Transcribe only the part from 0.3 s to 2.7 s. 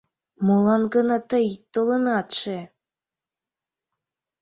Молан гына тый толынатше?